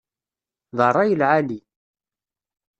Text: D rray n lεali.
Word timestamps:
D 0.77 0.79
rray 0.89 1.11
n 1.15 1.17
lεali. 1.19 1.59